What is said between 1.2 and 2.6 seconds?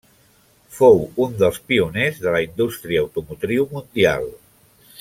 un dels pioners de la